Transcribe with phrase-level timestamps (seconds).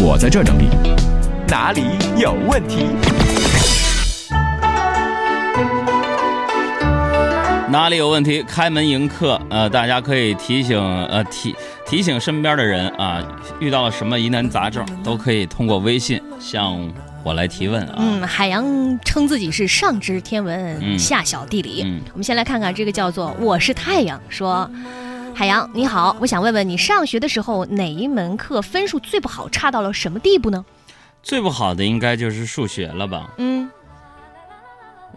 [0.00, 0.68] 我在这整理。
[1.48, 1.82] 哪里
[2.16, 2.86] 有问题？
[7.68, 8.42] 哪里有问题？
[8.44, 13.20] 开门迎客，呃，大家可以提醒呃提提醒身边的人啊，
[13.58, 16.78] 遇到了什么疑难杂症，都可以通过微信向
[17.24, 17.96] 我来提问啊。
[17.98, 18.64] 嗯，海洋
[19.04, 21.82] 称自己是上知天文，嗯下晓地理。
[21.84, 24.70] 嗯我们先来看看这个叫做“我是太阳”说。
[25.38, 30.64] 海洋你好，我想问问你上学的时候哪一门课分数最不好，差到了什么地步呢？
[31.22, 33.30] 最不好的应该就是数学了吧？
[33.36, 33.70] 嗯，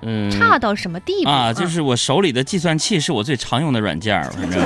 [0.03, 4.61] 嗯，差到什么地步啊，就是我手里的计算器是我最常用的软件，反正。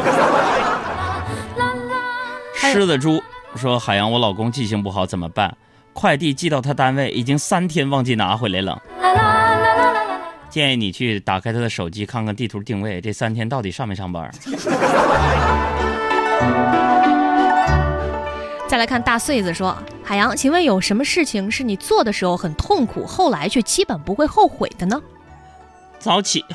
[2.60, 3.24] 狮子猪
[3.56, 5.56] 说：“海洋，我老公记性不好怎么办？
[5.94, 8.78] 快递寄到他单位，已经三天忘记拿回来了。
[10.56, 14.32] 建议你去打开他的手机，看看地图定位，这三天到底上没上班？
[18.66, 25.02] 再来看大穗子说：“海洋，请问有什么事情是你做的时候很痛苦，后来却基本不会后悔的呢？
[26.00, 26.46] 早起，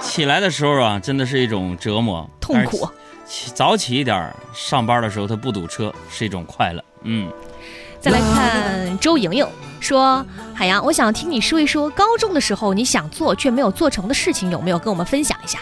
[0.00, 2.88] 起来的时候啊，真的是一种折磨，痛苦。
[3.26, 6.82] 起早起一点儿，上班的时候他不堵车，是一种快乐。
[7.02, 7.30] 嗯，
[8.00, 9.46] 再来看周莹莹
[9.80, 15.58] 说：“海洋，我想听你说一说高中的时候你想做却没有做成的事情，有没有跟我们分享一下？”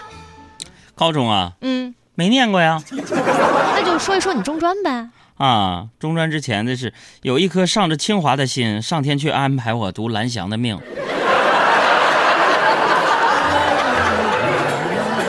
[0.96, 2.82] 高中啊，嗯，没念过呀。
[2.90, 5.10] 那就说一说你中专呗。
[5.36, 10.76] 啊，中专之前的是有一颗上着清华的心，上天却安排我读蓝翔的命。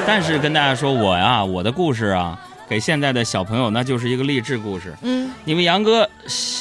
[0.07, 4.95] 但是跟大家说，我呀，我的故事啊，给现在的小朋友那就是一个励志故事。
[5.01, 6.07] 嗯你们杨哥，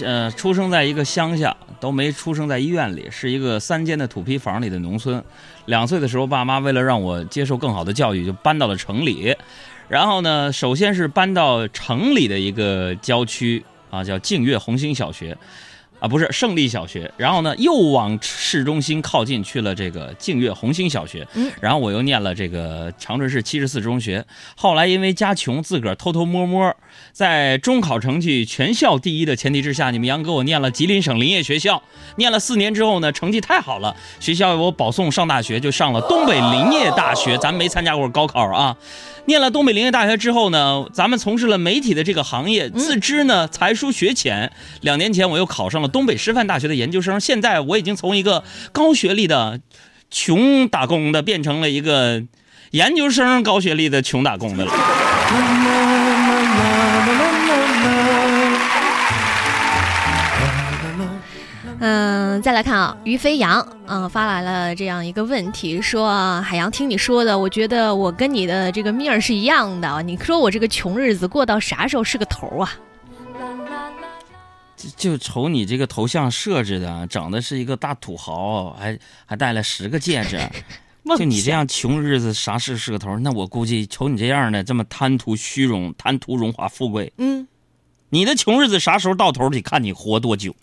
[0.02, 5.22] 呃，出生在一个乡下，都没出生在医院里，是一个三间的土坯房里的农村。
[5.66, 9.36] 两岁的时候，爸妈为了让我接受更好的教育，就搬到了城里。
[9.88, 15.36] 然后呢，首先是搬到城里的一个郊区啊，叫净月红星小学，
[16.00, 17.10] 啊，不是胜利小学。
[17.16, 21.26] 然后呢，又往市中心靠近，去了这个净月红星小学。
[21.34, 24.24] 嗯，然后我又念了这个长春市七十四中学。
[24.56, 26.74] 后来因为家穷，自个儿偷偷摸摸，
[27.12, 31.82] 在中考成绩全校第一的前提之下，你们杨哥我念了吉林省林业学校，
[32.16, 37.36] 念了四年之后呢，成绩太好了，学校为我保送上大学，就上了东北林业大学。
[37.38, 38.76] 咱没参加过高考啊。
[39.26, 44.50] 念了东北林业大学之后呢，咱们从事了媒体的这个行业，自知呢才疏学浅。
[44.80, 49.60] 两年前我又考上了东北师范大学的研究生，现在我已经从一个高学历的
[50.10, 52.22] 穷打工的变成了一个
[52.70, 54.72] 研究生高学历的穷打工的了。
[61.80, 70.02] 嗯，再来看啊，于飞扬嗯发来了这样一个问题，说海洋听你说的，我觉得我跟你的这个命儿是一样的。
[70.02, 72.74] 你说我这个穷日子过到啥时候是个头啊？
[74.78, 78.96] 就就瞅你这个头像设置的，整的是一个大土豪，还
[79.26, 80.40] 还戴了十个戒指。
[81.18, 83.18] 就你这样穷日子，啥事是个头？
[83.18, 87.48] 那我估计瞅你这样的，这么贪图虚荣、贪图荣华富贵，嗯，
[88.10, 89.48] 你的穷日子啥时候到头？
[89.48, 90.54] 得看你活多久。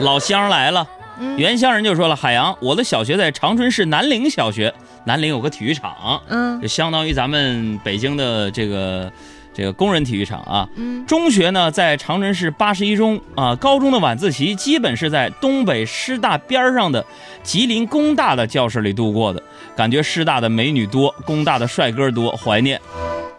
[0.00, 0.88] 老乡来了，
[1.20, 9.12] 嗯原乡人就说了：“海洋，我的小学在长春市南陵小学，南陵有个体育场，嗯就相当于咱们北京的这个
[9.52, 10.68] 这个工人体育场啊。
[10.76, 17.04] 嗯中学呢在长春市八十一中啊，高中的晚自习基本是在东北师大边儿上的
[17.42, 19.42] 吉林工大的教室里度过的，
[19.76, 22.80] 感觉师大的美女多，工大的帅哥多，怀念。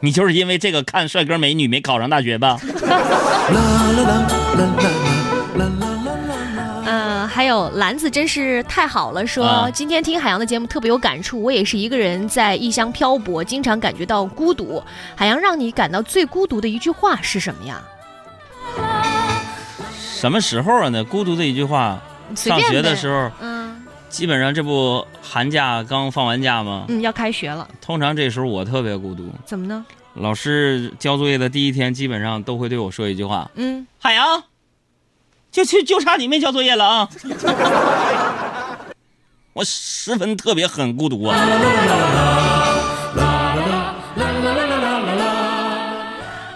[0.02, 2.60] 你就是因为这个看帅哥美女没考上大学吧？
[2.62, 3.58] 呃，
[5.58, 5.85] 还
[7.56, 11.42] 有篮子真是太好了说，啊今天听海洋的节目特别有感触。
[11.42, 14.84] 我也是一个人在异乡漂泊，经常感觉到孤独。
[15.16, 17.82] 海洋让你感到最孤独的一句话是什么呀？
[19.90, 20.90] 什么时候啊？
[20.90, 21.98] 那孤独的一句话，
[22.36, 26.86] 上学的时候，嗯基本上这不寒假刚放完假吗？
[26.90, 29.30] 嗯，要开学了，通常这时候我特别孤独。
[29.46, 29.86] 怎么呢？
[30.16, 34.44] 老师交作业的第一天，基本上都会对我说一句话嗯，：“海洋，
[35.56, 37.10] 就就就差你没交作业了啊！”
[39.54, 41.38] 我十分特别很孤独啊。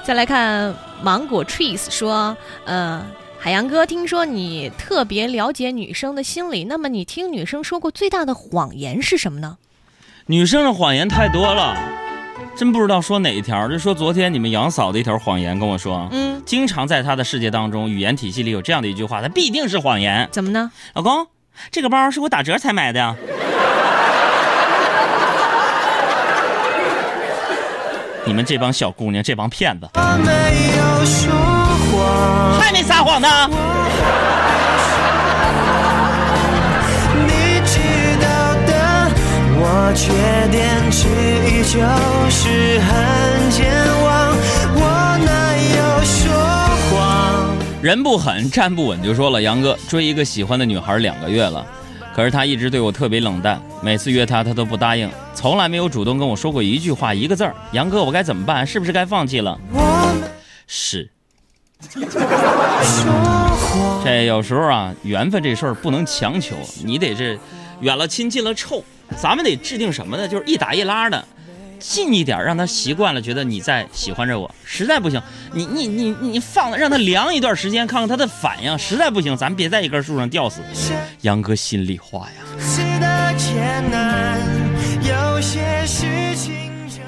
[0.03, 2.35] 再来看芒果 trees 说，
[2.65, 3.01] 呃。
[3.41, 9.57] 海洋哥，听说你特别了解女生的心理，那么你听女生说过最大的谎言是什么呢？
[10.25, 11.73] 女生的谎言太多了，
[12.59, 13.69] 真不知道说哪一条。
[13.69, 20.27] 就说昨天你们杨嫂的一条谎言跟我说，嗯，经常在她的世界当中，语言体系里有这样的一句话，它必定是谎言。
[20.29, 20.69] 怎么呢？
[20.93, 21.27] 老公，
[21.71, 23.15] 这个包是我打折才买的呀。
[28.27, 31.31] 你们这帮小姑娘，这帮骗子，我没有说
[31.93, 33.29] 谎，还没撒谎呢。
[39.89, 40.11] 我缺
[40.51, 41.07] 点之
[41.49, 41.79] 一就
[42.29, 43.67] 是很健
[44.03, 44.37] 忘，
[44.75, 46.31] 我哪有说
[46.91, 47.57] 谎？
[47.81, 51.65] 人不狠，站不稳，就说了，杨哥追一个喜欢的女孩两个月了，
[52.15, 57.55] 可是她一直对我特别冷淡，每次约她她都不答应，从来没有主动跟我说过一句话一个字儿。
[57.71, 58.67] 杨哥，我该怎么办？
[58.67, 59.59] 是不是该放弃了？
[59.73, 60.13] 我
[60.67, 61.09] 是，
[64.03, 66.55] 这有时候啊，缘分这事儿不能强求，
[66.85, 67.39] 你得这
[67.79, 68.83] 远了亲近了臭，
[69.17, 70.27] 咱们得制定什么呢？
[70.27, 71.25] 就是一打一拉的。
[71.79, 74.53] 近一点，让他习惯了，觉得你在喜欢着我。
[74.65, 75.21] 实在不行，
[75.53, 78.77] 你你你你放让他凉一段时间，看看他的反应。
[78.77, 80.61] 实在不行，咱别在一根树上吊死。
[81.21, 82.43] 杨哥心里话呀。
[85.01, 86.05] 有些事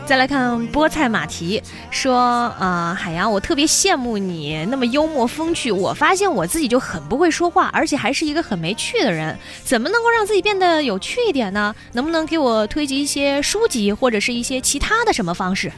[0.05, 5.71] 再来看菠菜马蹄说，呃，海洋，我特别羡慕你那么幽默风趣。
[5.71, 9.37] 我发现我自己就很不会说话，而且还是一个很没趣的人。
[9.63, 11.73] 怎么能够让自己变得有趣一点呢？
[11.93, 15.71] 能不能给我推荐一些书籍或者是一些其他的什么方式？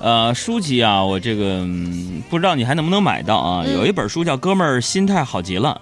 [0.00, 1.64] 呃，书籍啊，我这个、
[2.28, 3.64] 不知道你还能不能买到啊？
[3.64, 5.80] 有一本书叫《哥们儿心态好极了》，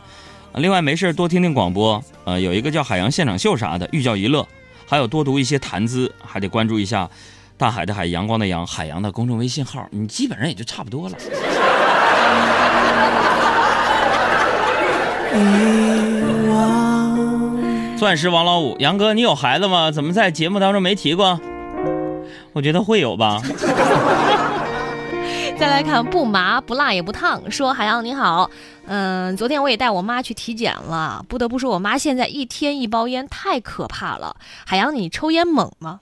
[0.60, 4.46] 另外没事多听听广播，呃，有一个叫《海洋现场秀》啥的，寓教于乐，
[4.86, 7.08] 还有多读一些谈资，还得关注一下
[7.56, 11.16] 大海的海，阳光的阳，海洋的公众微信号，你基本上也就差不多了。
[17.96, 19.90] 钻石王老五，杨哥，你有孩子吗？
[19.90, 21.40] 怎么在节目当中没提过？
[22.52, 23.40] 我觉得会有吧。
[25.56, 28.50] 再来看不麻不辣也不烫，说海洋你好，
[28.86, 34.34] 嗯，昨天我也带我妈去体检了，不得不说我妈现在一天一包烟太可怕了。
[34.66, 36.00] 海洋你抽烟猛吗？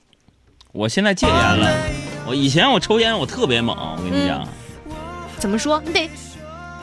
[0.73, 1.87] 我现在戒烟了，
[2.27, 4.49] 我以前我抽烟我特别猛，我跟你讲。
[5.39, 5.83] 怎么说？
[5.85, 6.11] 你得，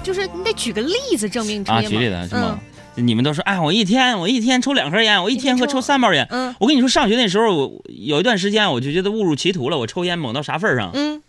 [0.03, 1.99] 就是你得举个例子证明你抽啊，烟猛。
[1.99, 2.59] 举例子是嗯吗？
[2.95, 6.27] 你们都说，哎，我一天我一天抽两盒烟，我一天会抽三包烟。
[6.29, 9.77] 嗯我跟你说，上学那时候，我有一段时间我就觉得误入歧途了。
[9.79, 10.91] 我抽烟猛到啥份上？
[10.93, 11.23] 嗯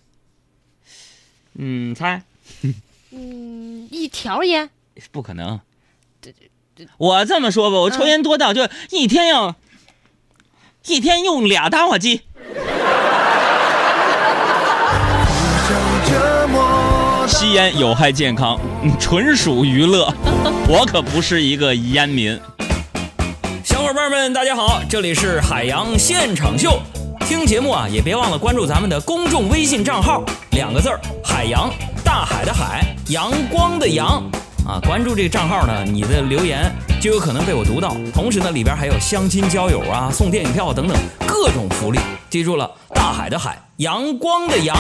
[1.55, 2.23] 嗯，猜
[3.11, 4.69] 嗯，一条烟。
[5.11, 5.61] 不可能。
[6.99, 9.57] 我这么说吧，我抽烟多到就一天要
[10.87, 12.21] 一天用俩打火机。
[17.41, 18.61] 吸烟有害健康，
[19.01, 20.13] 纯属娱乐。
[20.69, 22.39] 我可不是一个烟民。
[23.65, 26.79] 小伙伴们，大家好，这里是海洋现场秀。
[27.21, 31.73] 听节目啊，也别忘了关注咱们的公众微信账号，两个字儿“海洋”，
[32.05, 34.23] 大海的海，阳光的阳。
[34.69, 36.71] 啊，关注这个账号呢，你的留言
[37.01, 37.97] 就有可能被我读到。
[38.13, 40.95] 同时呢，里边还有相亲交友啊、送电影票等等
[41.27, 41.99] 各种福利。
[42.29, 44.77] 记住了，大海的海，阳光的阳。